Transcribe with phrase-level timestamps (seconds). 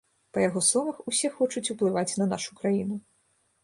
[0.37, 2.95] Па яго словах, усе хочуць уплываць на нашу краіну.